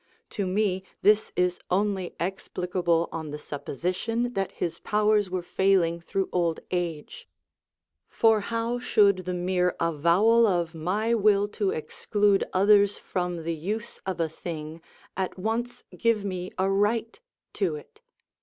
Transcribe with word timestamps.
To 0.31 0.47
me 0.47 0.81
this 1.03 1.31
is 1.35 1.59
only 1.69 2.15
explicable 2.19 3.07
on 3.11 3.29
the 3.29 3.37
supposition 3.37 4.33
that 4.33 4.53
his 4.53 4.79
powers 4.79 5.29
were 5.29 5.43
failing 5.43 5.99
through 5.99 6.27
old 6.31 6.59
age. 6.71 7.29
For 8.09 8.39
how 8.39 8.79
should 8.79 9.25
the 9.25 9.33
mere 9.35 9.75
avowal 9.79 10.47
of 10.47 10.73
my 10.73 11.13
will 11.13 11.47
to 11.49 11.69
exclude 11.69 12.43
others 12.51 12.97
from 12.97 13.43
the 13.43 13.53
use 13.53 14.01
of 14.03 14.19
a 14.19 14.27
thing 14.27 14.81
at 15.15 15.37
once 15.37 15.83
give 15.95 16.25
me 16.25 16.49
a 16.57 16.67
right 16.67 17.19
to 17.53 17.75
it? 17.75 18.01